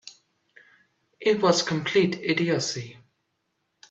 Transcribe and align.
It 1.19 1.43
was 1.43 1.61
complete 1.61 2.15
idiocy. 2.15 2.97